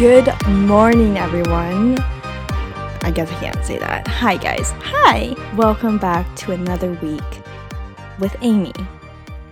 Good 0.00 0.32
morning, 0.48 1.18
everyone. 1.18 1.98
I 3.02 3.12
guess 3.14 3.30
I 3.30 3.38
can't 3.38 3.62
say 3.66 3.76
that. 3.76 4.08
Hi, 4.08 4.38
guys. 4.38 4.70
Hi. 4.78 5.34
Welcome 5.56 5.98
back 5.98 6.34
to 6.36 6.52
another 6.52 6.92
week 7.02 7.42
with 8.18 8.34
Amy. 8.40 8.72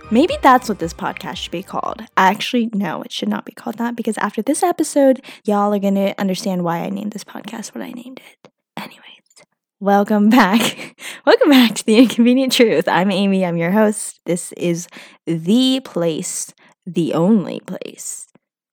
Maybe 0.09 0.35
that's 0.41 0.67
what 0.67 0.79
this 0.79 0.91
podcast 0.91 1.35
should 1.35 1.51
be 1.51 1.61
called. 1.61 2.01
Actually, 2.17 2.71
no, 2.73 3.03
it 3.03 3.11
should 3.11 3.29
not 3.29 3.45
be 3.45 3.51
called 3.51 3.77
that 3.77 3.95
because 3.95 4.17
after 4.17 4.41
this 4.41 4.63
episode, 4.63 5.23
y'all 5.45 5.71
are 5.71 5.77
going 5.77 5.93
to 5.93 6.19
understand 6.19 6.63
why 6.63 6.79
I 6.79 6.89
named 6.89 7.11
this 7.11 7.23
podcast 7.23 7.75
what 7.75 7.83
I 7.83 7.91
named 7.91 8.19
it. 8.31 8.51
Anyways, 8.75 9.45
welcome 9.79 10.31
back. 10.31 10.95
welcome 11.27 11.49
back 11.51 11.75
to 11.75 11.85
The 11.85 11.99
Inconvenient 11.99 12.53
Truth. 12.53 12.87
I'm 12.87 13.11
Amy, 13.11 13.45
I'm 13.45 13.57
your 13.57 13.69
host. 13.69 14.19
This 14.25 14.51
is 14.53 14.87
the 15.27 15.79
place, 15.81 16.51
the 16.87 17.13
only 17.13 17.59
place 17.59 18.28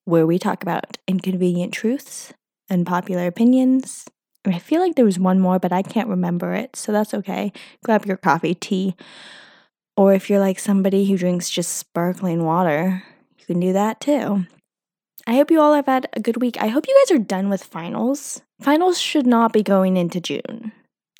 where 0.06 0.26
we 0.26 0.38
talk 0.38 0.62
about 0.62 0.96
inconvenient 1.06 1.74
truths 1.74 2.32
and 2.70 2.86
popular 2.86 3.26
opinions. 3.26 4.06
I 4.46 4.60
feel 4.60 4.80
like 4.80 4.94
there 4.94 5.04
was 5.04 5.18
one 5.18 5.40
more, 5.40 5.58
but 5.58 5.72
I 5.72 5.82
can't 5.82 6.08
remember 6.08 6.54
it, 6.54 6.76
so 6.76 6.92
that's 6.92 7.12
okay. 7.12 7.52
Grab 7.84 8.06
your 8.06 8.16
coffee, 8.16 8.54
tea, 8.54 8.94
or 9.96 10.14
if 10.14 10.30
you're 10.30 10.40
like 10.40 10.60
somebody 10.60 11.04
who 11.06 11.18
drinks 11.18 11.50
just 11.50 11.76
sparkling 11.76 12.44
water, 12.44 13.02
you 13.38 13.44
can 13.46 13.58
do 13.58 13.72
that 13.72 14.00
too. 14.00 14.46
I 15.26 15.34
hope 15.34 15.50
you 15.50 15.60
all 15.60 15.74
have 15.74 15.86
had 15.86 16.08
a 16.12 16.20
good 16.20 16.40
week. 16.40 16.56
I 16.60 16.68
hope 16.68 16.86
you 16.86 16.96
guys 17.02 17.16
are 17.16 17.22
done 17.22 17.50
with 17.50 17.64
finals. 17.64 18.42
Finals 18.60 19.00
should 19.00 19.26
not 19.26 19.52
be 19.52 19.64
going 19.64 19.96
into 19.96 20.20
June. 20.20 20.70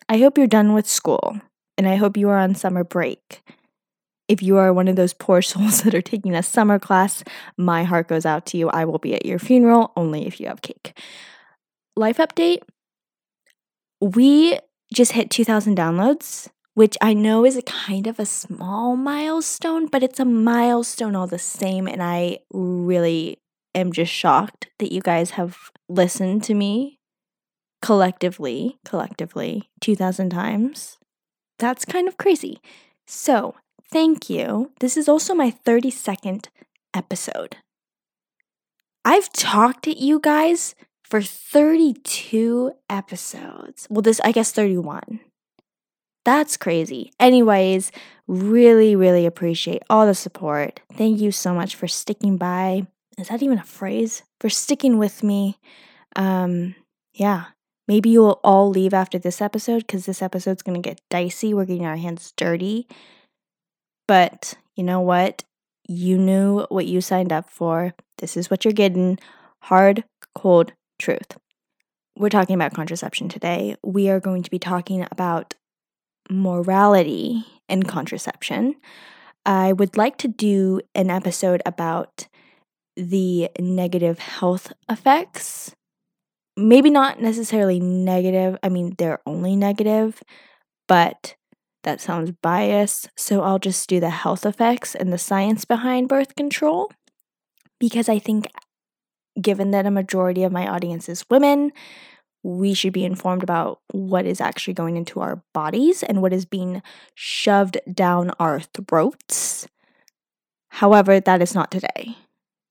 I 0.09 0.19
hope 0.19 0.39
you're 0.39 0.47
done 0.47 0.75
with 0.75 0.87
school, 0.87 1.41
and 1.77 1.89
I 1.89 1.97
hope 1.97 2.17
you 2.17 2.29
are 2.29 2.39
on 2.39 2.55
summer 2.55 2.85
break. 2.85 3.43
If 4.29 4.43
you 4.43 4.57
are 4.57 4.73
one 4.73 4.89
of 4.89 4.97
those 4.97 5.13
poor 5.13 5.43
souls 5.51 5.83
that 5.83 5.95
are 5.95 6.03
taking 6.03 6.35
a 6.35 6.43
summer 6.43 6.79
class, 6.79 7.25
my 7.57 7.85
heart 7.85 8.09
goes 8.09 8.27
out 8.27 8.47
to 8.47 8.59
you. 8.59 8.69
I 8.71 8.85
will 8.85 8.99
be 8.99 9.15
at 9.15 9.27
your 9.27 9.39
funeral 9.39 9.93
only 9.97 10.27
if 10.27 10.41
you 10.41 10.49
have 10.49 10.63
cake. 10.63 10.99
Life 11.97 12.19
update 12.19 12.63
we 14.01 14.59
just 14.93 15.13
hit 15.13 15.31
2,000 15.31 15.77
downloads, 15.77 16.49
which 16.75 16.97
I 17.01 17.15
know 17.15 17.45
is 17.45 17.57
a 17.57 17.63
kind 17.63 18.07
of 18.07 18.19
a 18.19 18.27
small 18.27 18.97
milestone, 18.97 19.87
but 19.87 20.03
it's 20.03 20.21
a 20.21 20.25
milestone 20.25 21.17
all 21.17 21.27
the 21.27 21.39
same. 21.39 21.87
And 21.87 22.03
I 22.03 22.39
really 22.53 23.39
am 23.75 23.93
just 23.93 24.13
shocked 24.13 24.69
that 24.79 24.93
you 24.93 25.01
guys 25.01 25.31
have 25.31 25.71
listened 25.89 26.43
to 26.45 26.55
me 26.55 26.99
collectively, 27.83 28.79
collectively, 28.85 29.71
2,000 29.81 30.31
times. 30.31 30.99
That's 31.59 31.85
kind 31.85 32.09
of 32.09 32.19
crazy. 32.19 32.61
So, 33.07 33.55
thank 33.91 34.29
you. 34.31 34.73
This 34.81 34.97
is 34.97 35.09
also 35.09 35.35
my 35.35 35.51
32nd 35.51 36.47
episode. 36.95 37.57
I've 39.05 39.33
talked 39.33 39.87
at 39.87 39.99
you 39.99 40.19
guys 40.21 40.75
for 41.05 41.23
32 41.23 42.73
episodes. 42.91 43.87
Well, 43.89 44.03
this, 44.03 44.21
I 44.25 44.33
guess, 44.33 44.51
31. 44.51 45.21
That's 46.25 46.57
crazy. 46.57 47.13
Anyways, 47.21 47.93
really, 48.27 48.97
really 48.97 49.27
appreciate 49.27 49.83
all 49.89 50.07
the 50.07 50.15
support. 50.15 50.81
Thank 50.93 51.21
you 51.21 51.31
so 51.31 51.55
much 51.55 51.77
for 51.77 51.87
sticking 51.87 52.37
by. 52.37 52.89
Is 53.17 53.29
that 53.29 53.43
even 53.45 53.59
a 53.59 53.65
phrase? 53.65 54.25
For 54.41 54.49
sticking 54.49 54.99
with 54.99 55.23
me. 55.23 55.57
Um, 56.17 56.75
yeah. 57.13 57.45
Maybe 57.87 58.11
you 58.11 58.23
will 58.23 58.41
all 58.43 58.69
leave 58.69 58.93
after 58.93 59.19
this 59.21 59.41
episode 59.41 59.87
because 59.87 60.07
this 60.07 60.21
episode's 60.21 60.63
going 60.63 60.83
to 60.83 60.89
get 60.89 61.01
dicey. 61.09 61.55
We're 61.55 61.65
getting 61.65 61.87
our 61.87 61.97
hands 61.97 62.33
dirty. 62.37 62.89
But 64.09 64.55
you 64.75 64.85
know 64.85 65.01
what? 65.01 65.45
You 65.89 66.19
knew 66.19 66.67
what 66.69 66.87
you 66.87 67.01
signed 67.01 67.33
up 67.33 67.51
for. 67.51 67.95
This 68.19 68.37
is 68.37 68.51
what 68.51 68.65
you're 68.65 68.73
getting 68.73 69.19
hard, 69.63 70.05
cold 70.35 70.73
truth. 70.99 71.37
We're 72.17 72.29
talking 72.29 72.55
about 72.55 72.75
contraception 72.75 73.29
today. 73.29 73.77
We 73.85 74.09
are 74.09 74.21
going 74.21 74.43
to 74.43 74.51
be 74.51 74.59
talking 74.59 75.07
about 75.11 75.55
morality 76.31 77.45
and 77.69 77.87
contraception. 77.87 78.77
I 79.45 79.73
would 79.73 79.97
like 79.97 80.17
to 80.19 80.29
do 80.29 80.81
an 80.95 81.11
episode 81.11 81.63
about 81.67 82.27
the 82.97 83.51
negative 83.61 84.19
health 84.19 84.73
effects. 84.89 85.75
Maybe 86.57 86.89
not 86.89 87.21
necessarily 87.21 87.79
negative, 87.79 88.59
I 88.63 88.71
mean, 88.71 88.95
they're 88.97 89.21
only 89.27 89.55
negative, 89.55 90.23
but 90.89 91.35
that 91.87 92.01
sounds 92.01 92.33
biased. 92.43 93.09
So 93.17 93.43
I'll 93.43 93.61
just 93.61 93.89
do 93.89 94.01
the 94.01 94.11
health 94.11 94.45
effects 94.45 94.95
and 94.95 95.13
the 95.13 95.19
science 95.19 95.65
behind 95.65 96.09
birth 96.09 96.35
control 96.35 96.91
because 97.79 98.09
I 98.09 98.19
think 98.19 98.51
given 99.41 99.71
that 99.71 99.87
a 99.87 99.91
majority 99.91 100.43
of 100.43 100.51
my 100.51 100.67
audience 100.67 101.09
is 101.09 101.25
women, 101.31 101.71
we 102.43 102.75
should 102.75 102.93
be 102.93 103.05
informed 103.05 103.45
about 103.45 103.81
what 103.93 104.27
is 104.27 104.41
actually 104.41 104.75
going 104.75 104.97
into 104.97 105.21
our 105.21 105.45
bodies 105.55 106.03
and 106.03 106.23
what 106.23 106.33
is 106.33 106.45
being 106.45 106.83
shoved 107.15 107.79
down 107.93 108.33
our 108.41 108.61
throats. 108.61 109.69
However, 110.71 111.21
that 111.21 111.41
is 111.41 111.55
not 111.55 111.71
today. 111.71 112.17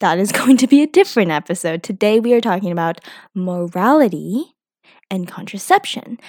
That 0.01 0.19
is 0.19 0.31
going 0.33 0.57
to 0.57 0.67
be 0.67 0.83
a 0.83 0.87
different 0.87 1.31
episode. 1.31 1.83
Today, 1.83 2.19
we 2.19 2.33
are 2.33 2.41
talking 2.41 2.71
about 2.71 2.99
morality 3.33 4.55
and 5.09 5.25
contraception. 5.25 6.19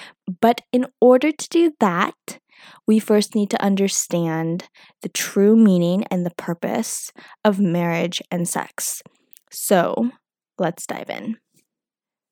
But 0.41 0.61
in 0.73 0.87
order 1.01 1.33
to 1.33 1.49
do 1.49 1.73
that, 1.81 2.39
we 2.87 2.99
first 2.99 3.35
need 3.35 3.51
to 3.51 3.63
understand 3.63 4.69
the 5.03 5.09
true 5.09 5.57
meaning 5.57 6.05
and 6.11 6.25
the 6.25 6.35
purpose 6.37 7.13
of 7.45 7.61
marriage 7.61 8.21
and 8.31 8.49
sex. 8.49 9.03
So, 9.51 10.11
let's 10.59 10.87
dive 10.87 11.11
in. 11.11 11.37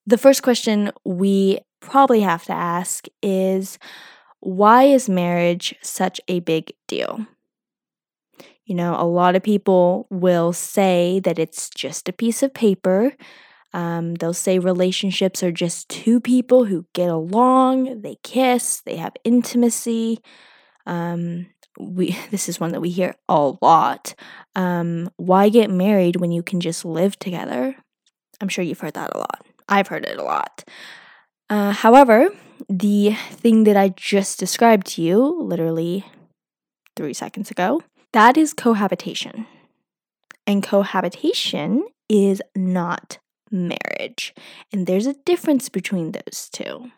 The 0.07 0.19
first 0.19 0.43
question 0.43 0.93
we 1.05 1.61
probably 1.81 2.21
have 2.21 2.45
to 2.45 2.53
ask 2.53 3.07
is 3.23 3.79
why 4.41 4.85
is 4.85 5.09
marriage 5.09 5.75
such 5.83 6.21
a 6.29 6.41
big 6.41 6.73
deal? 6.87 7.27
You 8.67 8.75
know, 8.75 8.97
a 8.99 9.05
lot 9.05 9.37
of 9.37 9.43
people 9.43 10.06
will 10.11 10.53
say 10.53 11.21
that 11.25 11.39
it's 11.39 11.71
just 11.71 12.09
a 12.09 12.12
piece 12.12 12.43
of 12.43 12.55
paper. 12.55 13.15
Um, 13.75 14.15
they'll 14.15 14.33
say 14.33 14.61
relationships 14.61 15.43
are 15.43 15.51
just 15.51 15.89
two 15.89 16.21
people 16.21 16.65
who 16.65 16.87
get 16.93 17.11
along, 17.11 18.03
they 18.03 18.17
kiss, 18.23 18.81
they 18.83 18.97
have 18.97 19.15
intimacy. 19.25 20.21
Um, 20.87 21.47
we 21.79 22.17
this 22.31 22.49
is 22.49 22.61
one 22.61 22.71
that 22.71 22.81
we 22.81 22.91
hear 22.91 23.15
a 23.29 23.53
lot. 23.61 24.15
Um, 24.55 25.11
why 25.17 25.49
get 25.49 25.71
married 25.71 26.17
when 26.17 26.31
you 26.31 26.43
can 26.43 26.61
just 26.61 26.85
live 26.85 27.19
together? 27.19 27.75
I'm 28.41 28.49
sure 28.49 28.65
you've 28.65 28.81
heard 28.81 28.95
that 28.95 29.15
a 29.15 29.19
lot. 29.19 29.45
I've 29.69 29.89
heard 29.89 30.06
it 30.06 30.19
a 30.19 30.23
lot. 30.23 30.65
Uh, 31.51 31.73
however, 31.73 32.29
the 32.69 33.17
thing 33.31 33.65
that 33.65 33.77
I 33.77 33.89
just 33.89 34.39
described 34.39 34.87
to 34.89 35.03
you, 35.03 35.43
literally 35.43 36.05
three 36.97 37.12
seconds 37.12 37.51
ago, 37.51 37.83
that 38.12 38.37
is 38.37 38.55
cohabitation. 38.55 39.47
And 40.47 40.62
cohabitation 40.62 41.87
is 42.09 42.41
not 42.55 43.19
marriage. 43.50 44.34
And 44.72 44.87
there's 44.87 45.06
a 45.06 45.15
difference 45.25 45.69
between 45.69 46.12
those 46.12 46.49
two. 46.53 46.91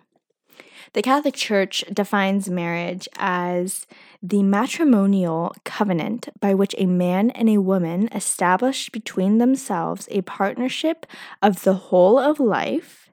The 0.93 1.03
Catholic 1.03 1.34
Church 1.34 1.84
defines 1.93 2.49
marriage 2.49 3.09
as 3.17 3.87
the 4.23 4.43
matrimonial 4.43 5.55
covenant 5.65 6.29
by 6.41 6.55
which 6.55 6.75
a 6.79 6.87
man 6.87 7.31
and 7.31 7.51
a 7.51 7.59
woman 7.59 8.09
establish 8.12 8.89
between 8.91 9.39
themselves 9.39 10.09
a 10.11 10.23
partnership 10.23 11.07
of 11.43 11.65
the 11.65 11.75
whole 11.75 12.19
of 12.19 12.41
life 12.41 13.11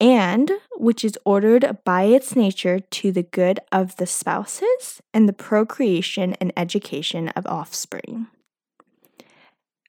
and 0.00 0.52
which 0.76 1.04
is 1.04 1.18
ordered 1.24 1.78
by 1.84 2.04
its 2.04 2.36
nature 2.36 2.78
to 2.78 3.10
the 3.10 3.24
good 3.24 3.58
of 3.72 3.96
the 3.96 4.06
spouses 4.06 5.02
and 5.12 5.28
the 5.28 5.32
procreation 5.32 6.34
and 6.34 6.52
education 6.56 7.28
of 7.30 7.46
offspring. 7.46 8.28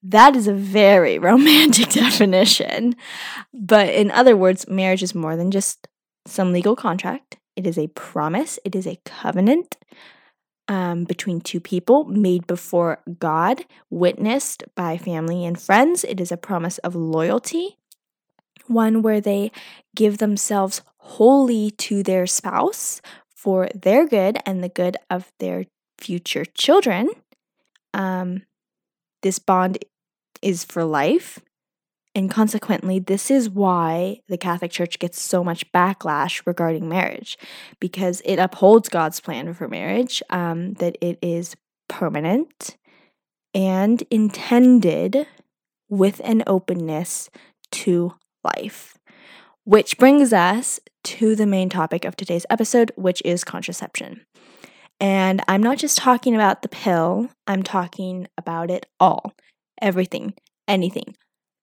That 0.02 0.36
is 0.36 0.48
a 0.48 0.54
very 0.54 1.20
romantic 1.30 1.90
definition. 1.90 2.96
But 3.54 3.90
in 3.90 4.12
other 4.12 4.36
words, 4.36 4.68
marriage 4.68 5.04
is 5.04 5.16
more 5.16 5.36
than 5.36 5.52
just 5.52 5.88
some 6.26 6.54
legal 6.54 6.76
contract. 6.76 7.38
It 7.56 7.68
is 7.68 7.78
a 7.78 7.88
promise, 7.88 8.60
it 8.64 8.76
is 8.76 8.88
a 8.88 9.00
covenant 9.06 9.76
um, 10.70 11.04
between 11.04 11.42
two 11.42 11.60
people 11.60 12.06
made 12.06 12.48
before 12.48 13.02
God, 13.20 13.66
witnessed 13.90 14.64
by 14.76 14.98
family 14.98 15.46
and 15.46 15.60
friends. 15.60 16.06
It 16.06 16.22
is 16.22 16.32
a 16.32 16.38
promise 16.38 16.78
of 16.80 16.96
loyalty, 16.96 17.78
one 18.68 19.02
where 19.02 19.20
they 19.20 19.52
give 19.96 20.20
themselves 20.20 20.82
wholly 20.98 21.72
to 21.72 22.04
their 22.04 22.28
spouse 22.28 23.02
for 23.36 23.68
their 23.74 24.08
good 24.08 24.38
and 24.46 24.64
the 24.64 24.70
good 24.70 24.96
of 25.10 25.32
their 25.40 25.66
future 25.98 26.46
children. 26.46 27.10
Um, 27.94 28.44
this 29.22 29.40
bond 29.40 29.78
is 30.42 30.64
for 30.64 30.84
life. 30.84 31.40
And 32.16 32.30
consequently, 32.30 33.00
this 33.00 33.30
is 33.30 33.50
why 33.50 34.22
the 34.28 34.38
Catholic 34.38 34.72
Church 34.72 34.98
gets 34.98 35.22
so 35.22 35.44
much 35.44 35.72
backlash 35.72 36.46
regarding 36.46 36.90
marriage, 36.90 37.38
because 37.80 38.22
it 38.26 38.40
upholds 38.40 38.90
God's 38.90 39.20
plan 39.20 39.54
for 39.54 39.68
marriage, 39.68 40.24
um, 40.30 40.74
that 40.76 40.98
it 41.02 41.20
is 41.22 41.56
permanent 41.88 42.78
and 43.54 44.04
intended 44.10 45.28
with 45.88 46.20
an 46.24 46.44
openness 46.48 47.30
to 47.72 48.16
life. 48.44 48.98
Which 49.64 49.98
brings 49.98 50.34
us 50.34 50.80
to 51.04 51.36
the 51.36 51.46
main 51.46 51.70
topic 51.70 52.06
of 52.06 52.16
today's 52.16 52.46
episode, 52.50 52.92
which 52.96 53.22
is 53.24 53.44
contraception. 53.44 54.26
And 55.00 55.42
I'm 55.48 55.64
not 55.64 55.78
just 55.78 55.98
talking 55.98 56.36
about 56.36 56.62
the 56.62 56.70
pill, 56.70 57.30
I'm 57.48 57.64
talking 57.64 58.28
about 58.38 58.70
it 58.70 58.86
all. 59.00 59.34
Everything, 59.82 60.34
anything 60.68 61.16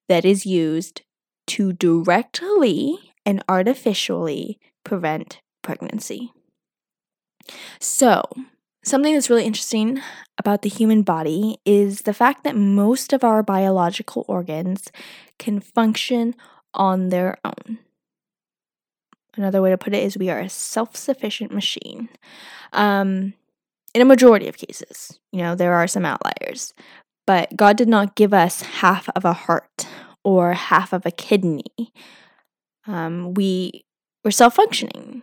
that 0.08 0.24
is 0.24 0.46
used 0.46 1.02
to 1.48 1.72
directly 1.72 3.12
and 3.24 3.42
artificially 3.48 4.58
prevent 4.84 5.40
pregnancy. 5.62 6.32
So, 7.78 8.22
something 8.84 9.14
that's 9.14 9.28
really 9.30 9.44
interesting 9.44 10.00
about 10.38 10.62
the 10.62 10.68
human 10.68 11.02
body 11.02 11.58
is 11.64 12.02
the 12.02 12.14
fact 12.14 12.44
that 12.44 12.56
most 12.56 13.12
of 13.12 13.24
our 13.24 13.42
biological 13.42 14.24
organs 14.28 14.90
can 15.38 15.60
function 15.60 16.34
on 16.72 17.08
their 17.08 17.38
own. 17.44 17.78
Another 19.36 19.60
way 19.60 19.70
to 19.70 19.78
put 19.78 19.94
it 19.94 20.02
is 20.02 20.16
we 20.16 20.30
are 20.30 20.40
a 20.40 20.48
self 20.48 20.96
sufficient 20.96 21.52
machine. 21.52 22.08
Um, 22.72 23.34
in 23.94 24.02
a 24.02 24.06
majority 24.06 24.48
of 24.48 24.56
cases, 24.56 25.18
you 25.32 25.40
know, 25.40 25.54
there 25.54 25.74
are 25.74 25.86
some 25.86 26.04
outliers, 26.04 26.74
but 27.26 27.56
God 27.56 27.76
did 27.76 27.88
not 27.88 28.14
give 28.14 28.34
us 28.34 28.62
half 28.62 29.08
of 29.14 29.24
a 29.24 29.32
heart 29.32 29.86
or 30.24 30.54
half 30.54 30.92
of 30.92 31.06
a 31.06 31.10
kidney. 31.10 31.92
Um, 32.86 33.34
we 33.34 33.84
were 34.24 34.30
self 34.30 34.54
functioning. 34.54 35.22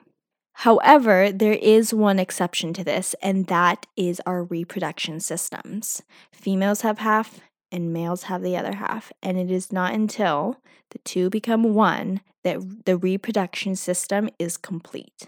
However, 0.57 1.31
there 1.31 1.53
is 1.53 1.93
one 1.93 2.19
exception 2.19 2.73
to 2.73 2.83
this, 2.83 3.15
and 3.21 3.47
that 3.47 3.85
is 3.97 4.21
our 4.25 4.43
reproduction 4.43 5.19
systems. 5.19 6.03
Females 6.31 6.81
have 6.81 6.99
half, 6.99 7.39
and 7.73 7.91
males 7.91 8.23
have 8.23 8.43
the 8.43 8.55
other 8.55 8.75
half. 8.75 9.11
And 9.23 9.37
it 9.37 9.49
is 9.49 9.73
not 9.73 9.93
until 9.93 10.61
the 10.91 10.99
two 10.99 11.31
become 11.31 11.73
one 11.73 12.21
that 12.43 12.85
the 12.85 12.95
reproduction 12.95 13.75
system 13.75 14.29
is 14.37 14.55
complete. 14.57 15.27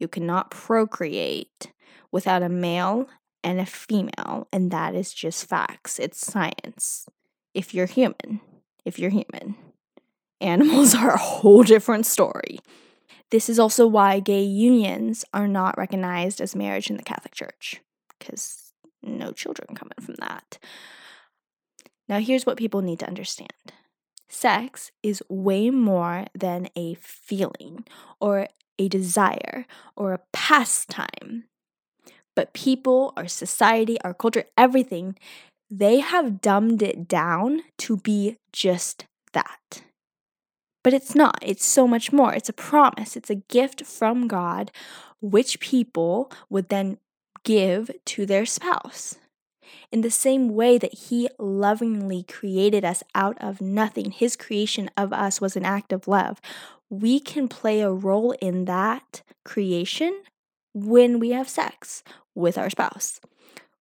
You 0.00 0.08
cannot 0.08 0.50
procreate 0.50 1.70
without 2.10 2.42
a 2.42 2.48
male 2.48 3.08
and 3.44 3.60
a 3.60 3.66
female, 3.66 4.48
and 4.52 4.70
that 4.70 4.94
is 4.94 5.12
just 5.12 5.48
facts. 5.48 5.98
It's 5.98 6.26
science. 6.26 7.06
If 7.54 7.74
you're 7.74 7.86
human, 7.86 8.40
if 8.84 8.98
you're 8.98 9.10
human, 9.10 9.56
animals 10.40 10.94
are 10.94 11.10
a 11.10 11.18
whole 11.18 11.62
different 11.62 12.06
story. 12.06 12.58
This 13.30 13.48
is 13.48 13.58
also 13.58 13.86
why 13.86 14.20
gay 14.20 14.42
unions 14.42 15.24
are 15.34 15.48
not 15.48 15.76
recognized 15.76 16.40
as 16.40 16.56
marriage 16.56 16.90
in 16.90 16.96
the 16.96 17.02
Catholic 17.02 17.34
Church, 17.34 17.80
because 18.18 18.72
no 19.02 19.32
children 19.32 19.74
coming 19.74 19.98
from 20.00 20.14
that. 20.20 20.58
Now, 22.08 22.20
here's 22.20 22.46
what 22.46 22.56
people 22.56 22.82
need 22.82 23.00
to 23.00 23.08
understand 23.08 23.52
sex 24.28 24.90
is 25.02 25.22
way 25.28 25.70
more 25.70 26.26
than 26.34 26.68
a 26.76 26.94
feeling 26.94 27.84
or 28.20 28.48
a 28.78 28.88
desire 28.88 29.66
or 29.94 30.12
a 30.12 30.20
pastime. 30.32 31.44
But 32.34 32.52
people, 32.52 33.12
our 33.16 33.28
society, 33.28 33.98
our 34.02 34.12
culture, 34.12 34.44
everything, 34.58 35.16
they 35.70 36.00
have 36.00 36.40
dumbed 36.40 36.82
it 36.82 37.08
down 37.08 37.62
to 37.78 37.96
be 37.96 38.36
just 38.52 39.06
that. 39.32 39.82
But 40.84 40.92
it's 40.92 41.14
not. 41.14 41.38
It's 41.42 41.64
so 41.64 41.88
much 41.88 42.12
more. 42.12 42.34
It's 42.34 42.48
a 42.48 42.52
promise, 42.52 43.16
it's 43.16 43.30
a 43.30 43.36
gift 43.36 43.84
from 43.84 44.28
God, 44.28 44.70
which 45.20 45.58
people 45.60 46.30
would 46.48 46.68
then 46.68 46.98
give 47.42 47.90
to 48.04 48.26
their 48.26 48.46
spouse. 48.46 49.16
In 49.90 50.00
the 50.00 50.10
same 50.10 50.54
way 50.54 50.78
that 50.78 50.94
He 50.94 51.28
lovingly 51.38 52.22
created 52.22 52.84
us 52.84 53.02
out 53.14 53.36
of 53.40 53.60
nothing, 53.60 54.10
His 54.10 54.36
creation 54.36 54.90
of 54.96 55.12
us 55.12 55.40
was 55.40 55.56
an 55.56 55.64
act 55.64 55.92
of 55.92 56.08
love. 56.08 56.40
We 56.90 57.20
can 57.20 57.48
play 57.48 57.80
a 57.80 57.90
role 57.90 58.32
in 58.40 58.64
that 58.66 59.22
creation 59.44 60.22
when 60.74 61.18
we 61.18 61.30
have 61.30 61.48
sex 61.48 62.02
with 62.34 62.58
our 62.58 62.70
spouse. 62.70 63.20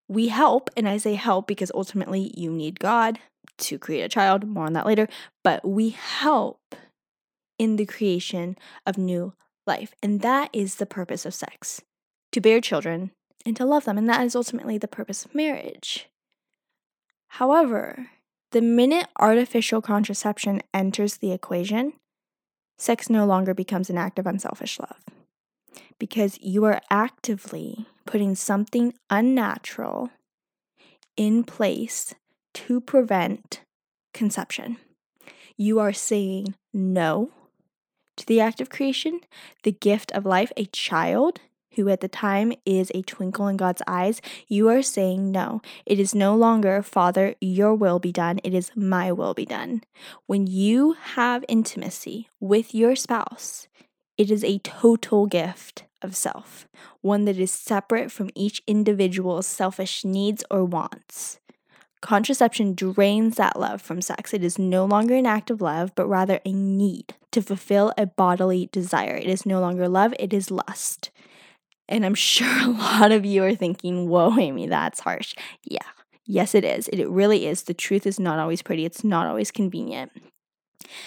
We 0.08 0.28
help, 0.30 0.70
and 0.78 0.88
I 0.88 0.98
say 0.98 1.16
help 1.16 1.48
because 1.48 1.72
ultimately 1.74 2.32
you 2.38 2.52
need 2.52 2.80
God 2.80 3.20
to 3.58 3.80
create 3.80 4.04
a 4.04 4.10
child, 4.10 4.48
more 4.48 4.66
on 4.66 4.74
that 4.74 4.86
later, 4.86 5.08
but 5.44 5.68
we 5.68 5.90
help 5.90 6.76
in 7.58 7.76
the 7.76 7.86
creation 7.86 8.58
of 8.86 8.98
new 8.98 9.34
life. 9.66 9.94
And 10.04 10.22
that 10.22 10.50
is 10.54 10.76
the 10.76 10.86
purpose 10.86 11.26
of 11.26 11.34
sex 11.34 11.82
to 12.32 12.42
bear 12.42 12.62
children 12.62 13.12
and 13.46 13.56
to 13.56 13.66
love 13.66 13.86
them. 13.86 13.98
And 13.98 14.10
that 14.10 14.26
is 14.26 14.36
ultimately 14.36 14.78
the 14.78 14.88
purpose 14.88 15.26
of 15.26 15.36
marriage. 15.36 16.10
However, 17.30 18.10
the 18.52 18.62
minute 18.62 19.08
artificial 19.20 19.82
contraception 19.82 20.62
enters 20.74 21.18
the 21.18 21.32
equation, 21.32 21.94
sex 22.78 23.10
no 23.10 23.26
longer 23.26 23.54
becomes 23.54 23.90
an 23.90 23.98
act 23.98 24.18
of 24.18 24.28
unselfish 24.28 24.80
love 24.80 25.04
because 26.00 26.40
you 26.42 26.64
are 26.66 26.82
actively 26.90 27.86
putting 28.06 28.36
something 28.36 28.94
unnatural 29.10 30.10
in 31.18 31.44
place 31.44 32.14
to 32.54 32.80
prevent 32.80 33.62
conception. 34.14 34.78
You 35.58 35.80
are 35.80 35.94
saying 35.94 36.56
no 36.74 37.32
to 38.18 38.26
the 38.26 38.40
act 38.40 38.62
of 38.62 38.70
creation, 38.70 39.22
the 39.64 39.72
gift 39.72 40.12
of 40.14 40.26
life, 40.26 40.52
a 40.56 40.66
child 40.66 41.40
who 41.76 41.90
at 41.90 42.02
the 42.02 42.08
time 42.08 42.54
is 42.66 42.92
a 42.94 43.02
twinkle 43.02 43.48
in 43.48 43.58
God's 43.58 43.82
eyes, 43.88 44.22
you 44.48 44.70
are 44.70 44.82
saying 44.82 45.32
no. 45.32 45.62
It 45.86 46.00
is 46.00 46.16
no 46.16 46.36
longer, 46.36 46.82
Father, 46.82 47.36
your 47.40 47.74
will 47.76 48.00
be 48.00 48.12
done. 48.12 48.40
It 48.44 48.54
is 48.54 48.72
my 48.76 49.12
will 49.12 49.34
be 49.34 49.46
done. 49.46 49.84
When 50.26 50.48
you 50.48 50.94
have 50.94 51.46
intimacy 51.48 52.30
with 52.40 52.74
your 52.74 52.96
spouse, 52.96 53.68
it 54.18 54.32
is 54.32 54.44
a 54.44 54.60
total 54.60 55.26
gift 55.26 55.84
of 56.02 56.16
self, 56.16 56.68
one 57.02 57.26
that 57.26 57.38
is 57.38 57.52
separate 57.52 58.12
from 58.12 58.30
each 58.36 58.62
individual's 58.68 59.48
selfish 59.48 60.06
needs 60.06 60.44
or 60.50 60.64
wants. 60.64 61.40
Contraception 62.02 62.76
drains 62.76 63.36
that 63.38 63.60
love 63.60 63.82
from 63.82 64.00
sex. 64.00 64.32
It 64.34 64.44
is 64.44 64.60
no 64.60 64.86
longer 64.86 65.16
an 65.16 65.26
act 65.26 65.50
of 65.50 65.60
love, 65.60 65.94
but 65.96 66.08
rather 66.08 66.40
a 66.46 66.54
need 66.54 67.16
to 67.32 67.42
fulfill 67.42 67.94
a 67.98 68.06
bodily 68.06 68.70
desire. 68.72 69.16
It 69.16 69.28
is 69.28 69.46
no 69.46 69.60
longer 69.60 69.90
love, 69.90 70.14
it 70.20 70.32
is 70.32 70.52
lust. 70.52 71.10
And 71.88 72.06
I'm 72.06 72.16
sure 72.32 72.62
a 72.62 72.70
lot 72.70 73.12
of 73.12 73.26
you 73.26 73.44
are 73.44 73.56
thinking, 73.56 74.10
whoa, 74.10 74.38
Amy, 74.38 74.68
that's 74.68 75.00
harsh. 75.00 75.36
Yeah, 75.64 75.88
yes, 76.26 76.56
it 76.56 76.64
is. 76.64 76.88
It 76.90 77.06
really 77.08 77.48
is. 77.48 77.64
The 77.64 77.74
truth 77.74 78.06
is 78.06 78.20
not 78.20 78.40
always 78.40 78.62
pretty, 78.62 78.86
it's 78.86 79.04
not 79.04 79.28
always 79.28 79.52
convenient. 79.52 80.12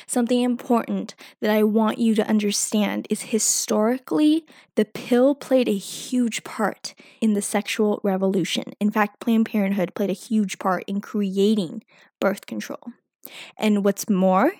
Something 0.07 0.43
important 0.43 1.15
that 1.41 1.51
I 1.51 1.63
want 1.63 1.99
you 1.99 2.15
to 2.17 2.27
understand 2.29 3.07
is 3.11 3.23
historically, 3.23 4.45
the 4.75 4.85
pill 4.85 5.35
played 5.35 5.69
a 5.69 5.77
huge 5.77 6.43
part 6.45 6.95
in 7.21 7.35
the 7.35 7.43
sexual 7.43 8.01
revolution. 8.03 8.73
In 8.81 8.91
fact, 8.91 9.21
Planned 9.21 9.47
Parenthood 9.47 9.95
played 9.95 10.11
a 10.11 10.15
huge 10.15 10.59
part 10.59 10.85
in 10.87 11.01
creating 11.01 11.85
birth 12.21 12.47
control. 12.47 12.81
And 13.57 13.85
what's 13.85 14.09
more, 14.09 14.53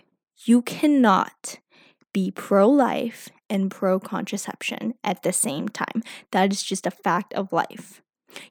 you 0.45 0.63
cannot 0.63 1.59
be 2.13 2.31
pro 2.31 2.69
life 2.69 3.29
and 3.51 3.71
pro 3.71 3.99
contraception 3.99 4.95
at 5.03 5.23
the 5.23 5.33
same 5.33 5.69
time. 5.69 6.03
That 6.33 6.53
is 6.53 6.63
just 6.63 6.87
a 6.87 6.91
fact 6.91 7.33
of 7.35 7.53
life. 7.53 8.03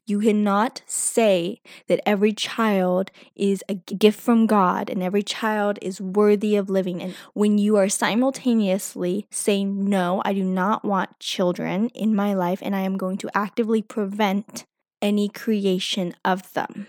You 0.06 0.20
cannot 0.20 0.82
say 0.88 1.62
that 1.88 2.02
every 2.06 2.34
child 2.34 3.12
is 3.36 3.64
a 3.70 3.76
gift 3.76 4.20
from 4.20 4.48
God 4.48 4.90
and 4.90 5.04
every 5.04 5.24
child 5.24 5.78
is 5.82 6.02
worthy 6.02 6.56
of 6.56 6.70
living. 6.70 7.02
And 7.02 7.14
when 7.34 7.58
you 7.58 7.76
are 7.76 7.90
simultaneously 7.90 9.28
saying, 9.30 9.88
No, 9.88 10.22
I 10.26 10.34
do 10.34 10.44
not 10.44 10.84
want 10.84 11.20
children 11.20 11.90
in 11.90 12.16
my 12.16 12.34
life, 12.34 12.60
and 12.62 12.76
I 12.76 12.82
am 12.82 12.98
going 12.98 13.18
to 13.20 13.30
actively 13.38 13.82
prevent 13.82 14.66
any 15.02 15.30
creation 15.30 16.16
of 16.26 16.54
them. 16.54 16.88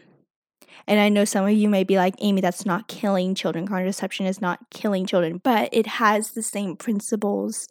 And 0.87 1.01
I 1.01 1.09
know 1.09 1.25
some 1.25 1.45
of 1.45 1.53
you 1.53 1.69
may 1.69 1.85
be 1.85 1.97
like, 1.97 2.15
Amy, 2.21 2.41
that's 2.41 2.65
not 2.65 2.89
killing 2.89 3.35
children. 3.35 3.67
Contraception 3.67 4.27
is 4.27 4.41
not 4.41 4.71
killing 4.71 5.07
children, 5.07 5.41
but 5.43 5.69
it 5.73 5.87
has 5.87 6.31
the 6.31 6.43
same 6.43 6.77
principles 6.77 7.69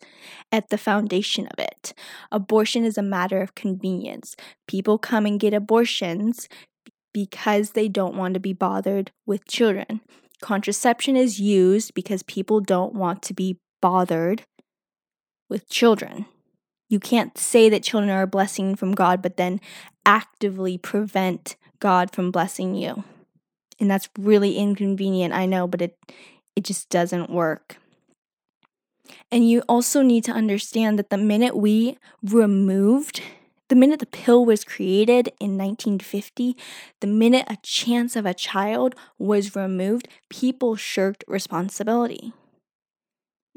at 0.52 0.70
the 0.70 0.78
foundation 0.78 1.48
of 1.48 1.60
it. 1.60 1.94
Abortion 2.32 2.84
is 2.84 2.98
a 2.98 3.04
matter 3.04 3.42
of 3.42 3.56
convenience. 3.56 4.36
People 4.68 4.98
come 4.98 5.26
and 5.26 5.40
get 5.40 5.54
abortions 5.54 6.48
because 7.14 7.72
they 7.72 7.88
don't 7.88 8.16
want 8.16 8.34
to 8.36 8.40
be 8.40 8.54
bothered 8.54 9.12
with 9.26 9.48
children. 9.48 10.02
Contraception 10.42 11.16
is 11.16 11.40
used 11.40 11.94
because 11.96 12.22
people 12.24 12.60
don't 12.60 12.94
want 12.94 13.24
to 13.24 13.34
be 13.34 13.58
bothered 13.82 14.44
with 15.50 15.68
children. 15.70 16.26
You 16.90 17.00
can't 17.00 17.38
say 17.38 17.70
that 17.70 17.84
children 17.84 18.12
are 18.12 18.22
a 18.22 18.28
blessing 18.28 18.76
from 18.76 18.94
God, 18.94 19.22
but 19.22 19.38
then 19.38 19.60
actively 20.06 20.78
prevent 20.78 21.56
God 21.80 22.12
from 22.12 22.32
blessing 22.32 22.76
you. 22.76 23.04
And 23.80 23.90
that's 23.90 24.10
really 24.18 24.58
inconvenient, 24.58 25.34
I 25.34 25.46
know, 25.46 25.68
but 25.68 25.82
it 25.82 25.98
it 26.56 26.64
just 26.64 26.90
doesn't 26.90 27.30
work. 27.30 27.78
And 29.32 29.48
you 29.48 29.62
also 29.70 30.02
need 30.02 30.24
to 30.24 30.32
understand 30.32 30.98
that 30.98 31.12
the 31.12 31.18
minute 31.18 31.56
we 31.56 31.98
removed 32.24 33.22
the 33.70 33.76
minute 33.76 34.00
the 34.00 34.06
pill 34.06 34.46
was 34.46 34.64
created 34.64 35.28
in 35.40 35.58
1950, 35.58 36.56
the 37.02 37.08
minute 37.08 37.46
a 37.50 37.58
chance 37.62 38.16
of 38.16 38.26
a 38.26 38.34
child 38.34 38.96
was 39.18 39.56
removed, 39.56 40.08
people 40.30 40.76
shirked 40.76 41.26
responsibility. 41.28 42.32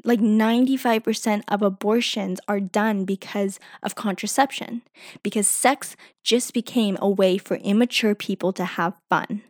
Like 0.03 0.19
95% 0.19 1.43
of 1.47 1.61
abortions 1.61 2.39
are 2.47 2.59
done 2.59 3.05
because 3.05 3.59
of 3.83 3.95
contraception, 3.95 4.81
because 5.23 5.47
sex 5.47 5.95
just 6.23 6.53
became 6.53 6.97
a 7.01 7.09
way 7.09 7.37
for 7.37 7.57
immature 7.57 8.15
people 8.15 8.51
to 8.53 8.65
have 8.65 8.93
fun. 9.09 9.43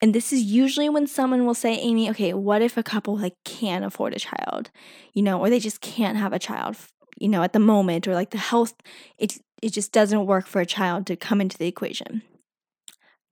And 0.00 0.14
this 0.14 0.32
is 0.32 0.42
usually 0.42 0.88
when 0.88 1.06
someone 1.06 1.46
will 1.46 1.54
say, 1.54 1.74
Amy, 1.78 2.08
okay, 2.10 2.32
what 2.34 2.62
if 2.62 2.76
a 2.76 2.82
couple 2.82 3.16
like 3.16 3.34
can't 3.44 3.84
afford 3.84 4.14
a 4.14 4.18
child, 4.18 4.70
you 5.12 5.22
know, 5.22 5.40
or 5.40 5.50
they 5.50 5.58
just 5.60 5.80
can't 5.80 6.18
have 6.18 6.32
a 6.32 6.38
child, 6.38 6.76
you 7.18 7.28
know, 7.28 7.42
at 7.42 7.52
the 7.52 7.58
moment, 7.58 8.06
or 8.06 8.14
like 8.14 8.30
the 8.30 8.38
health, 8.38 8.74
it, 9.18 9.38
it 9.62 9.72
just 9.72 9.92
doesn't 9.92 10.26
work 10.26 10.46
for 10.46 10.60
a 10.60 10.66
child 10.66 11.06
to 11.06 11.16
come 11.16 11.40
into 11.40 11.58
the 11.58 11.66
equation. 11.66 12.22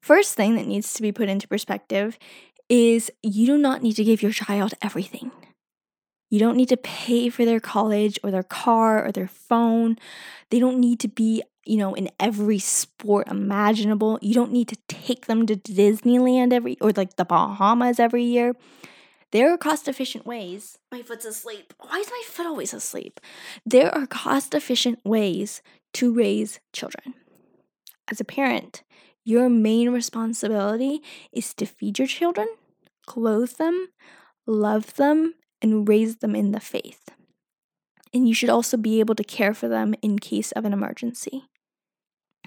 First 0.03 0.35
thing 0.35 0.57
that 0.57 0.67
needs 0.67 0.95
to 0.95 1.03
be 1.03 1.13
put 1.13 1.29
into 1.29 1.47
perspective 1.47 2.19
is 2.69 3.11
you 3.23 3.47
do 3.47 3.59
not 3.59 3.83
need 3.83 3.95
to 3.95 4.05
give 4.05 4.23
your 4.23 4.33
child 4.33 4.75
everything. 4.83 5.31
You 6.33 6.39
don't 6.39 6.57
need 6.57 6.71
to 6.71 6.79
pay 6.79 7.29
for 7.29 7.45
their 7.45 7.61
college 7.61 8.19
or 8.25 8.31
their 8.31 8.43
car 8.43 9.05
or 9.05 9.13
their 9.13 9.29
phone. 9.29 9.99
They 10.49 10.59
don't 10.59 10.79
need 10.79 10.99
to 11.01 11.09
be, 11.09 11.43
you 11.67 11.77
know, 11.77 11.93
in 11.93 12.09
every 12.19 12.59
sport 12.59 13.29
imaginable. 13.29 14.19
You 14.23 14.33
don't 14.33 14.51
need 14.51 14.69
to 14.69 14.79
take 14.89 15.27
them 15.27 15.45
to 15.45 15.57
Disneyland 15.57 16.55
every 16.55 16.79
or 16.81 16.91
like 16.93 17.17
the 17.17 17.27
Bahamas 17.27 18.01
every 18.01 18.25
year. 18.25 18.55
There 19.33 19.53
are 19.53 19.59
cost 19.59 19.89
efficient 19.89 20.25
ways. 20.25 20.79
My 20.91 21.03
foot's 21.03 21.27
asleep. 21.27 21.75
Why 21.79 21.99
is 21.99 22.09
my 22.09 22.23
foot 22.27 22.47
always 22.47 22.73
asleep? 22.73 23.21
There 23.67 23.95
are 23.95 24.07
cost 24.07 24.55
efficient 24.55 25.01
ways 25.05 25.61
to 25.93 26.15
raise 26.15 26.61
children. 26.73 27.13
As 28.11 28.21
a 28.21 28.25
parent, 28.25 28.83
your 29.23 29.51
main 29.51 29.91
responsibility 29.91 31.03
is 31.31 31.53
to 31.55 31.67
feed 31.67 31.99
your 31.99 32.09
children, 32.09 32.49
clothe 33.07 33.53
them, 33.59 33.89
love 34.47 34.95
them, 34.95 35.35
and 35.63 35.89
raise 35.89 36.17
them 36.17 36.35
in 36.35 36.53
the 36.53 36.61
faith. 36.61 37.09
And 38.13 38.29
you 38.29 38.35
should 38.35 38.51
also 38.51 38.77
be 38.77 39.01
able 39.01 39.15
to 39.15 39.25
care 39.25 39.55
for 39.55 39.69
them 39.69 39.95
in 40.03 40.19
case 40.19 40.53
of 40.53 40.67
an 40.67 40.75
emergency. 40.75 41.45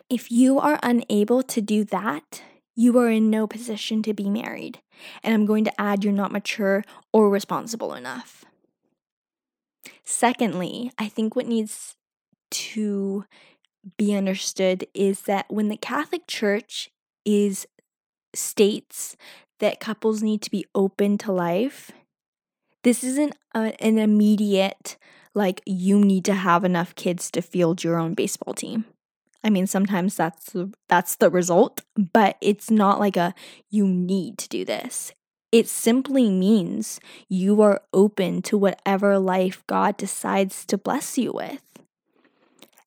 If 0.09 0.31
you 0.31 0.59
are 0.59 0.79
unable 0.83 1.41
to 1.41 1.61
do 1.61 1.83
that, 1.85 2.43
you 2.75 2.99
are 2.99 3.09
in 3.09 3.29
no 3.29 3.47
position 3.47 4.03
to 4.03 4.13
be 4.13 4.29
married. 4.29 4.81
And 5.23 5.33
I'm 5.33 5.45
going 5.45 5.63
to 5.63 5.81
add 5.81 6.03
you're 6.03 6.13
not 6.13 6.31
mature 6.31 6.83
or 7.11 7.29
responsible 7.29 7.95
enough. 7.95 8.45
Secondly, 10.03 10.91
I 10.99 11.07
think 11.07 11.35
what 11.35 11.47
needs 11.47 11.95
to 12.51 13.25
be 13.97 14.13
understood 14.13 14.85
is 14.93 15.21
that 15.21 15.45
when 15.49 15.69
the 15.69 15.77
Catholic 15.77 16.27
Church 16.27 16.89
is 17.23 17.65
states 18.33 19.15
that 19.59 19.79
couples 19.79 20.21
need 20.21 20.41
to 20.41 20.51
be 20.51 20.65
open 20.75 21.17
to 21.19 21.31
life, 21.31 21.91
this 22.85 23.03
isn't 23.03 23.35
a, 23.55 23.73
an 23.83 23.97
immediate, 23.97 24.95
like, 25.33 25.59
you 25.65 25.99
need 25.99 26.23
to 26.25 26.35
have 26.35 26.63
enough 26.63 26.93
kids 26.93 27.31
to 27.31 27.41
field 27.41 27.83
your 27.83 27.97
own 27.97 28.13
baseball 28.13 28.53
team. 28.53 28.85
I 29.43 29.49
mean, 29.49 29.65
sometimes 29.67 30.15
that's 30.15 30.55
that's 30.87 31.15
the 31.17 31.29
result, 31.29 31.81
but 31.95 32.37
it's 32.41 32.71
not 32.71 32.99
like 32.99 33.17
a 33.17 33.33
you 33.69 33.87
need 33.87 34.37
to 34.39 34.49
do 34.49 34.65
this. 34.65 35.13
It 35.51 35.67
simply 35.67 36.29
means 36.29 36.99
you 37.27 37.61
are 37.61 37.81
open 37.91 38.41
to 38.43 38.57
whatever 38.57 39.17
life 39.17 39.63
God 39.67 39.97
decides 39.97 40.65
to 40.65 40.77
bless 40.77 41.17
you 41.17 41.31
with. 41.31 41.61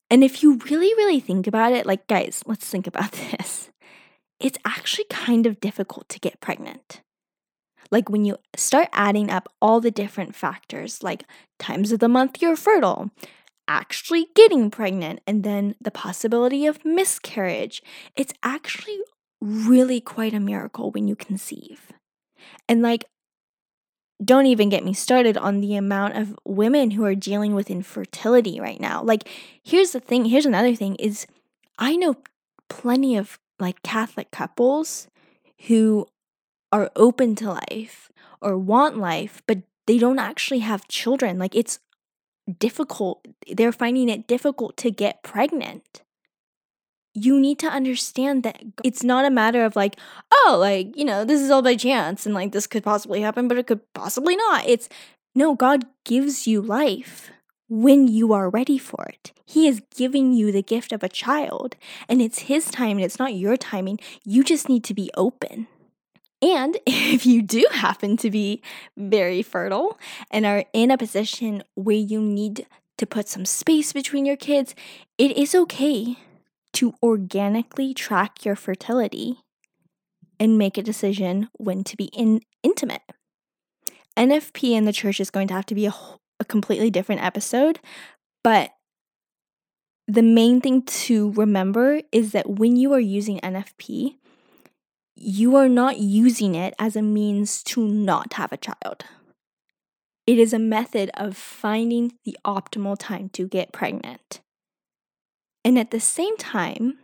And 0.09 0.23
if 0.23 0.41
you 0.41 0.59
really, 0.69 0.93
really 0.95 1.19
think 1.19 1.45
about 1.45 1.73
it, 1.73 1.85
like, 1.85 2.07
guys, 2.07 2.41
let's 2.45 2.69
think 2.69 2.87
about 2.87 3.11
this. 3.37 3.69
It's 4.39 4.57
actually 4.65 5.05
kind 5.09 5.45
of 5.45 5.59
difficult 5.59 6.07
to 6.09 6.19
get 6.19 6.39
pregnant. 6.39 7.01
Like 7.91 8.09
when 8.09 8.25
you 8.25 8.37
start 8.55 8.89
adding 8.93 9.29
up 9.29 9.49
all 9.61 9.81
the 9.81 9.91
different 9.91 10.35
factors, 10.35 11.01
like 11.03 11.23
times 11.57 11.91
of 11.91 11.99
the 11.99 12.07
month 12.07 12.41
you're 12.41 12.55
fertile, 12.55 13.09
actually 13.67 14.27
getting 14.35 14.71
pregnant, 14.71 15.21
and 15.27 15.43
then 15.43 15.75
the 15.79 15.91
possibility 15.91 16.65
of 16.65 16.83
miscarriage, 16.85 17.81
it's 18.15 18.33
actually 18.43 18.99
really 19.41 20.01
quite 20.01 20.33
a 20.33 20.39
miracle 20.39 20.91
when 20.91 21.07
you 21.07 21.15
conceive. 21.15 21.91
And 22.67 22.81
like, 22.81 23.05
don't 24.23 24.47
even 24.47 24.69
get 24.69 24.83
me 24.83 24.93
started 24.93 25.37
on 25.37 25.61
the 25.61 25.75
amount 25.75 26.17
of 26.17 26.37
women 26.43 26.91
who 26.91 27.05
are 27.05 27.15
dealing 27.15 27.55
with 27.55 27.69
infertility 27.69 28.59
right 28.59 28.79
now. 28.79 29.01
Like, 29.01 29.29
here's 29.63 29.91
the 29.91 29.99
thing, 29.99 30.25
here's 30.25 30.45
another 30.45 30.75
thing 30.75 30.95
is 30.95 31.25
I 31.77 31.95
know 31.95 32.15
plenty 32.67 33.15
of 33.15 33.39
like 33.59 33.81
Catholic 33.81 34.31
couples 34.31 35.07
who 35.67 36.05
are 36.71 36.91
open 36.95 37.35
to 37.35 37.49
life 37.49 38.11
or 38.41 38.57
want 38.57 38.97
life, 38.97 39.41
but 39.47 39.59
they 39.87 39.97
don't 39.97 40.19
actually 40.19 40.59
have 40.59 40.87
children. 40.87 41.39
Like 41.39 41.55
it's 41.55 41.79
difficult. 42.57 43.25
They're 43.51 43.71
finding 43.71 44.09
it 44.09 44.27
difficult 44.27 44.77
to 44.77 44.91
get 44.91 45.23
pregnant. 45.23 46.03
You 47.13 47.39
need 47.39 47.59
to 47.59 47.67
understand 47.67 48.43
that 48.43 48.61
it's 48.83 49.03
not 49.03 49.25
a 49.25 49.31
matter 49.31 49.65
of 49.65 49.75
like, 49.75 49.95
oh, 50.31 50.57
like, 50.59 50.95
you 50.95 51.03
know, 51.03 51.25
this 51.25 51.41
is 51.41 51.49
all 51.49 51.61
by 51.61 51.75
chance 51.75 52.25
and 52.25 52.35
like 52.35 52.51
this 52.51 52.67
could 52.67 52.83
possibly 52.83 53.21
happen, 53.21 53.47
but 53.47 53.57
it 53.57 53.67
could 53.67 53.81
possibly 53.93 54.35
not. 54.35 54.67
It's 54.67 54.89
no, 55.35 55.55
God 55.55 55.85
gives 56.05 56.47
you 56.47 56.61
life 56.61 57.31
when 57.67 58.07
you 58.07 58.33
are 58.33 58.49
ready 58.49 58.77
for 58.77 59.05
it. 59.09 59.31
He 59.45 59.67
is 59.67 59.81
giving 59.95 60.33
you 60.33 60.51
the 60.51 60.61
gift 60.61 60.91
of 60.91 61.03
a 61.03 61.09
child, 61.09 61.75
and 62.07 62.21
it's 62.21 62.39
His 62.39 62.69
time 62.69 62.97
and 62.97 63.05
it's 63.05 63.19
not 63.19 63.35
your 63.35 63.57
timing. 63.57 63.99
You 64.23 64.43
just 64.43 64.69
need 64.69 64.83
to 64.85 64.93
be 64.93 65.09
open. 65.15 65.67
And 66.41 66.77
if 66.85 67.25
you 67.25 67.41
do 67.41 67.65
happen 67.71 68.17
to 68.17 68.29
be 68.29 68.61
very 68.97 69.41
fertile 69.41 69.99
and 70.31 70.45
are 70.45 70.65
in 70.73 70.91
a 70.91 70.97
position 70.97 71.63
where 71.75 71.95
you 71.95 72.21
need 72.21 72.65
to 72.97 73.05
put 73.05 73.27
some 73.27 73.45
space 73.45 73.93
between 73.93 74.25
your 74.25 74.37
kids, 74.37 74.75
it 75.17 75.35
is 75.37 75.55
okay 75.55 76.17
to 76.73 76.93
organically 77.01 77.93
track 77.93 78.45
your 78.45 78.55
fertility 78.55 79.39
and 80.39 80.57
make 80.57 80.77
a 80.77 80.83
decision 80.83 81.49
when 81.53 81.83
to 81.83 81.97
be 81.97 82.05
in 82.05 82.41
intimate. 82.63 83.01
NFP 84.17 84.71
in 84.71 84.85
the 84.85 84.93
church 84.93 85.19
is 85.19 85.31
going 85.31 85.47
to 85.47 85.53
have 85.53 85.65
to 85.67 85.75
be 85.75 85.85
a, 85.85 85.93
a 86.39 86.45
completely 86.45 86.89
different 86.89 87.23
episode, 87.23 87.79
but 88.43 88.71
the 90.07 90.23
main 90.23 90.59
thing 90.59 90.81
to 90.81 91.31
remember 91.33 92.01
is 92.11 92.31
that 92.31 92.49
when 92.49 92.75
you 92.75 92.93
are 92.93 92.99
using 92.99 93.39
NFP, 93.41 94.15
you 95.21 95.55
are 95.55 95.69
not 95.69 95.97
using 95.97 96.55
it 96.55 96.73
as 96.79 96.95
a 96.95 97.01
means 97.01 97.61
to 97.63 97.85
not 97.85 98.33
have 98.33 98.51
a 98.51 98.57
child. 98.57 99.03
It 100.25 100.39
is 100.39 100.53
a 100.53 100.59
method 100.59 101.11
of 101.15 101.35
finding 101.35 102.13
the 102.23 102.37
optimal 102.45 102.97
time 102.97 103.29
to 103.29 103.47
get 103.47 103.73
pregnant. 103.73 104.41
And 105.65 105.77
at 105.77 105.91
the 105.91 105.99
same 105.99 106.37
time, 106.37 106.99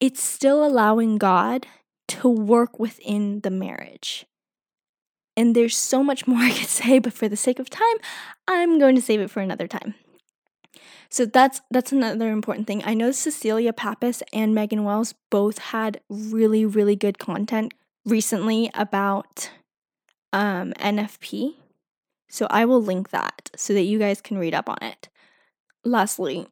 it's 0.00 0.22
still 0.22 0.64
allowing 0.64 1.16
God 1.16 1.66
to 2.08 2.28
work 2.28 2.78
within 2.78 3.40
the 3.40 3.50
marriage. 3.50 4.26
And 5.36 5.54
there's 5.54 5.76
so 5.76 6.02
much 6.02 6.26
more 6.26 6.38
I 6.42 6.50
could 6.50 6.68
say, 6.68 6.98
but 6.98 7.12
for 7.12 7.28
the 7.28 7.36
sake 7.36 7.58
of 7.58 7.70
time, 7.70 7.96
I'm 8.46 8.78
going 8.78 8.94
to 8.94 9.02
save 9.02 9.20
it 9.20 9.30
for 9.30 9.40
another 9.40 9.66
time. 9.66 9.94
So 11.08 11.26
that's 11.26 11.60
that's 11.70 11.92
another 11.92 12.30
important 12.30 12.66
thing. 12.66 12.82
I 12.84 12.94
know 12.94 13.12
Cecilia 13.12 13.72
Pappas 13.72 14.22
and 14.32 14.54
Megan 14.54 14.84
Wells 14.84 15.14
both 15.30 15.58
had 15.58 16.00
really 16.08 16.64
really 16.64 16.96
good 16.96 17.18
content 17.18 17.74
recently 18.04 18.70
about 18.74 19.50
um, 20.32 20.72
NFP. 20.74 21.54
So 22.28 22.46
I 22.50 22.64
will 22.64 22.82
link 22.82 23.10
that 23.10 23.50
so 23.56 23.72
that 23.72 23.82
you 23.82 23.98
guys 23.98 24.20
can 24.20 24.38
read 24.38 24.54
up 24.54 24.68
on 24.68 24.78
it. 24.82 25.08
Lastly, 25.84 26.46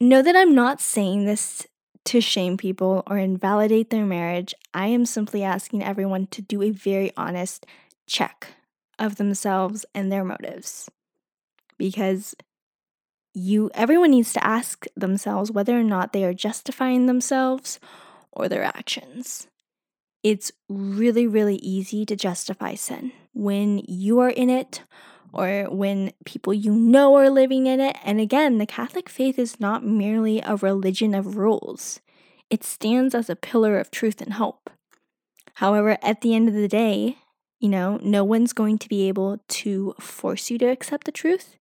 know 0.00 0.22
that 0.22 0.36
I'm 0.36 0.54
not 0.54 0.80
saying 0.80 1.24
this 1.24 1.66
to 2.04 2.20
shame 2.20 2.56
people 2.56 3.02
or 3.06 3.18
invalidate 3.18 3.90
their 3.90 4.04
marriage. 4.04 4.54
I 4.74 4.88
am 4.88 5.06
simply 5.06 5.42
asking 5.44 5.84
everyone 5.84 6.26
to 6.28 6.42
do 6.42 6.62
a 6.62 6.70
very 6.70 7.12
honest 7.16 7.64
check 8.06 8.48
of 8.98 9.16
themselves 9.16 9.84
and 9.94 10.10
their 10.10 10.24
motives. 10.24 10.90
Because 11.78 12.34
you 13.34 13.70
everyone 13.74 14.10
needs 14.10 14.32
to 14.34 14.44
ask 14.44 14.86
themselves 14.96 15.50
whether 15.50 15.78
or 15.78 15.84
not 15.84 16.12
they 16.12 16.24
are 16.24 16.34
justifying 16.34 17.06
themselves 17.06 17.80
or 18.30 18.48
their 18.48 18.62
actions. 18.62 19.48
It's 20.22 20.52
really, 20.68 21.26
really 21.26 21.56
easy 21.56 22.06
to 22.06 22.16
justify 22.16 22.74
sin 22.74 23.12
when 23.32 23.78
you 23.88 24.20
are 24.20 24.30
in 24.30 24.50
it 24.50 24.82
or 25.32 25.64
when 25.70 26.12
people 26.24 26.52
you 26.54 26.72
know 26.72 27.16
are 27.16 27.30
living 27.30 27.66
in 27.66 27.80
it. 27.80 27.96
And 28.04 28.20
again, 28.20 28.58
the 28.58 28.66
Catholic 28.66 29.08
faith 29.08 29.38
is 29.38 29.58
not 29.58 29.84
merely 29.84 30.40
a 30.40 30.56
religion 30.56 31.14
of 31.14 31.36
rules, 31.36 32.00
it 32.50 32.62
stands 32.62 33.14
as 33.14 33.30
a 33.30 33.36
pillar 33.36 33.78
of 33.78 33.90
truth 33.90 34.20
and 34.20 34.34
hope. 34.34 34.70
However, 35.54 35.96
at 36.02 36.20
the 36.20 36.34
end 36.34 36.48
of 36.48 36.54
the 36.54 36.68
day, 36.68 37.16
you 37.58 37.68
know, 37.68 37.98
no 38.02 38.24
one's 38.24 38.52
going 38.52 38.78
to 38.78 38.88
be 38.88 39.08
able 39.08 39.38
to 39.48 39.94
force 39.98 40.50
you 40.50 40.58
to 40.58 40.66
accept 40.66 41.04
the 41.04 41.12
truth 41.12 41.56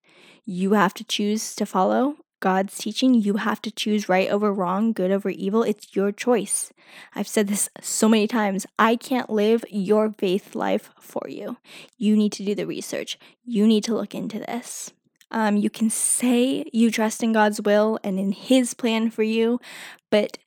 you 0.46 0.74
have 0.74 0.94
to 0.96 1.04
choose 1.04 1.56
to 1.56 1.66
follow 1.66 2.18
God's 2.42 2.76
teaching, 2.78 3.14
you 3.14 3.36
have 3.36 3.62
to 3.62 3.72
choose 3.72 4.10
right 4.10 4.28
over 4.28 4.52
wrong, 4.52 4.94
good 4.94 5.12
over 5.12 5.30
evil. 5.30 5.62
It's 5.62 5.96
your 5.96 6.12
choice. 6.12 6.74
I've 7.16 7.28
said 7.28 7.48
this 7.48 7.70
so 7.80 8.10
many 8.10 8.28
times. 8.28 8.66
I 8.80 8.96
can't 8.96 9.30
live 9.30 9.64
your 9.70 10.12
faith 10.18 10.56
life 10.56 10.90
for 11.00 11.30
you. 11.30 11.58
You 11.98 12.18
need 12.18 12.32
to 12.34 12.44
do 12.44 12.56
the 12.56 12.66
research, 12.66 13.18
you 13.46 13.68
need 13.68 13.84
to 13.86 13.96
look 13.96 14.16
into 14.16 14.40
this. 14.40 14.92
Um, 15.30 15.56
you 15.56 15.70
can 15.70 15.90
say 15.90 16.66
you 16.74 16.92
trust 16.92 17.24
in 17.24 17.32
God's 17.32 17.62
will 17.62 18.00
and 18.04 18.20
in 18.20 18.34
His 18.34 18.74
plan 18.74 19.12
for 19.12 19.24
you, 19.24 19.62
but 20.10 20.38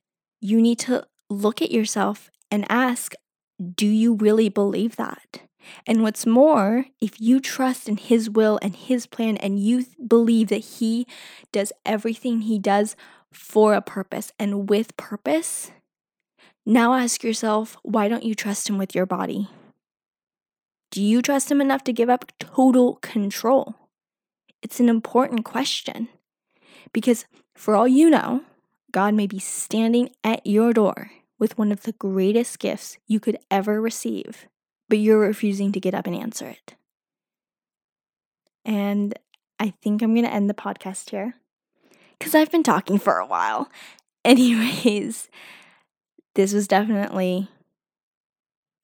you 0.41 0.61
need 0.61 0.77
to 0.79 1.07
look 1.29 1.61
at 1.61 1.71
yourself 1.71 2.29
and 2.51 2.69
ask 2.69 3.13
do 3.75 3.87
you 3.87 4.15
really 4.15 4.49
believe 4.49 4.97
that? 4.97 5.41
And 5.85 6.03
what's 6.03 6.25
more, 6.25 6.85
if 6.99 7.19
you 7.19 7.39
trust 7.39 7.89
in 7.89 7.97
His 7.97 8.29
will 8.29 8.59
and 8.61 8.75
His 8.75 9.07
plan 9.07 9.37
and 9.37 9.59
you 9.59 9.85
believe 10.05 10.49
that 10.49 10.57
He 10.57 11.07
does 11.51 11.71
everything 11.85 12.41
He 12.41 12.59
does 12.59 12.95
for 13.31 13.73
a 13.73 13.81
purpose 13.81 14.31
and 14.39 14.69
with 14.69 14.95
purpose, 14.97 15.71
now 16.65 16.93
ask 16.93 17.23
yourself 17.23 17.77
why 17.83 18.07
don't 18.07 18.23
you 18.23 18.35
trust 18.35 18.69
Him 18.69 18.77
with 18.77 18.95
your 18.95 19.05
body? 19.05 19.49
Do 20.91 21.03
you 21.03 21.21
trust 21.21 21.51
Him 21.51 21.61
enough 21.61 21.83
to 21.85 21.93
give 21.93 22.09
up 22.09 22.31
total 22.39 22.95
control? 22.95 23.75
It's 24.61 24.79
an 24.79 24.89
important 24.89 25.45
question 25.45 26.09
because, 26.91 27.25
for 27.55 27.75
all 27.75 27.87
you 27.87 28.09
know, 28.09 28.43
God 28.91 29.13
may 29.13 29.27
be 29.27 29.39
standing 29.39 30.09
at 30.23 30.45
your 30.47 30.73
door 30.73 31.11
with 31.37 31.57
one 31.57 31.71
of 31.71 31.83
the 31.83 31.91
greatest 31.91 32.59
gifts 32.59 32.97
you 33.07 33.19
could 33.19 33.37
ever 33.51 33.81
receive, 33.81 34.47
but 34.89 34.97
you're 34.97 35.19
refusing 35.19 35.71
to 35.71 35.79
get 35.79 35.93
up 35.93 36.07
and 36.07 36.15
answer 36.15 36.47
it. 36.47 36.75
And 38.63 39.17
I 39.59 39.73
think 39.81 40.01
I'm 40.01 40.13
going 40.13 40.25
to 40.25 40.33
end 40.33 40.49
the 40.49 40.53
podcast 40.55 41.11
here 41.11 41.35
because 42.17 42.35
I've 42.35 42.51
been 42.51 42.63
talking 42.63 42.97
for 42.97 43.17
a 43.17 43.25
while. 43.25 43.69
Anyways, 44.25 45.29
this 46.33 46.53
was 46.53 46.67
definitely 46.67 47.47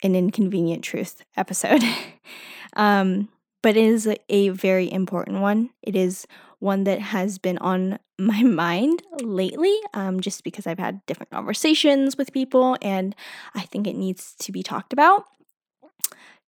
an 0.04 0.16
inconvenient 0.16 0.84
truth 0.84 1.24
episode. 1.36 1.84
um, 2.76 3.30
but 3.64 3.78
it 3.78 3.84
is 3.84 4.08
a, 4.08 4.18
a 4.30 4.50
very 4.50 4.92
important 4.92 5.42
one. 5.42 5.70
It 5.82 5.96
is 5.96 6.26
one 6.60 6.84
that 6.84 7.00
has 7.00 7.38
been 7.38 7.58
on 7.58 8.00
my 8.18 8.44
mind 8.44 9.02
lately, 9.22 9.76
um, 9.94 10.20
just 10.20 10.44
because 10.44 10.68
I've 10.68 10.80
had 10.80 11.06
different 11.06 11.32
conversations 11.32 12.18
with 12.18 12.34
people 12.34 12.78
and 12.82 13.16
I 13.56 13.62
think 13.62 13.88
it 13.88 13.96
needs 13.96 14.36
to 14.40 14.52
be 14.52 14.64
talked 14.64 14.94
about. 14.94 15.26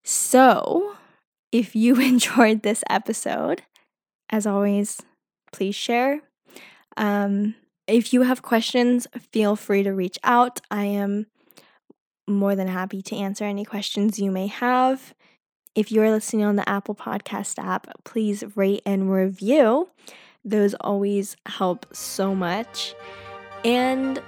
So, 0.05 0.97
if 1.51 1.77
you 1.77 1.97
enjoyed 2.01 2.63
this 2.63 2.83
episode, 2.89 3.63
as 4.31 4.47
always, 4.47 5.01
please 5.53 5.75
share. 5.75 6.21
Um, 6.97 7.55
if 7.87 8.13
you 8.13 8.23
have 8.23 8.43
questions, 8.43 9.07
feel 9.33 9.57
free 9.57 9.83
to 9.83 9.93
reach 9.93 10.19
out. 10.25 10.61
I 10.71 10.85
am 10.85 11.27
more 12.29 12.55
than 12.55 12.69
happy 12.69 13.03
to 13.03 13.17
answer 13.17 13.45
any 13.45 13.65
questions 13.65 14.19
you 14.19 14.31
may 14.31 14.47
have. 14.47 15.15
If 15.75 15.91
you're 15.91 16.11
listening 16.11 16.45
on 16.45 16.57
the 16.57 16.69
Apple 16.69 16.95
Podcast 16.95 17.63
app, 17.63 17.87
please 18.05 18.45
rate 18.57 18.83
and 18.85 19.11
review. 19.13 19.89
Those 20.45 20.75
always 20.75 21.37
help 21.47 21.87
so 21.95 22.35
much. 22.35 22.95
And 23.65 24.21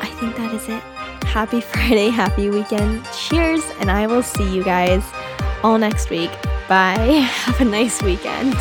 I 0.00 0.06
think 0.06 0.36
that 0.36 0.54
is 0.54 0.68
it. 0.68 0.95
Happy 1.36 1.60
Friday, 1.72 2.08
happy 2.08 2.48
weekend. 2.48 3.04
Cheers, 3.12 3.62
and 3.78 3.90
I 3.90 4.06
will 4.06 4.22
see 4.22 4.56
you 4.56 4.64
guys 4.64 5.04
all 5.62 5.76
next 5.76 6.08
week. 6.08 6.30
Bye. 6.66 6.96
Have 7.44 7.60
a 7.60 7.64
nice 7.66 8.02
weekend. 8.02 8.54